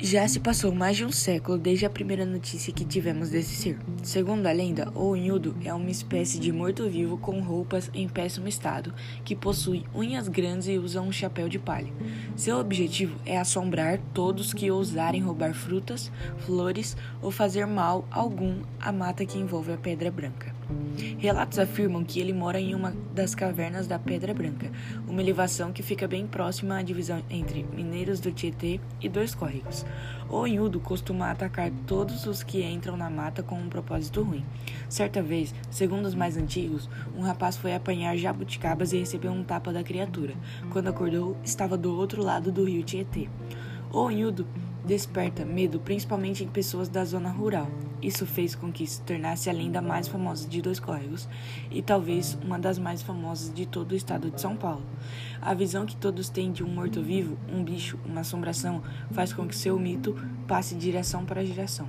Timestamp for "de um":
0.96-1.10, 56.52-56.68